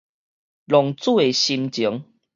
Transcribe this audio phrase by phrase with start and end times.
[0.03, 0.03] 浪
[0.95, 2.05] 子的心情